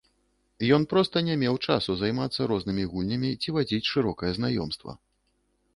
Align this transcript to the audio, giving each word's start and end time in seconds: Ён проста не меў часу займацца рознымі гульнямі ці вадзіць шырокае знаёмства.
Ён 0.77 0.85
проста 0.93 1.21
не 1.27 1.35
меў 1.43 1.59
часу 1.67 1.91
займацца 1.99 2.49
рознымі 2.53 2.87
гульнямі 2.95 3.31
ці 3.45 3.49
вадзіць 3.61 3.87
шырокае 3.93 4.31
знаёмства. 4.41 4.91